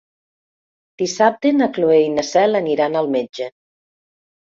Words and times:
Dissabte 1.01 1.51
na 1.57 1.67
Cloè 1.75 1.97
i 2.03 2.07
na 2.13 2.23
Cel 2.29 2.61
aniran 2.61 2.97
al 3.03 3.11
metge. 3.17 3.51